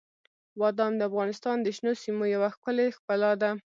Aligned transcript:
بادام 0.59 0.93
د 0.97 1.01
افغانستان 1.09 1.57
د 1.61 1.67
شنو 1.77 1.93
سیمو 2.03 2.25
یوه 2.35 2.49
ښکلې 2.55 2.85
ښکلا 2.95 3.31
ده. 3.41 3.51